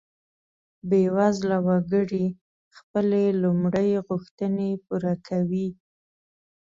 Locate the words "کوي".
5.27-5.67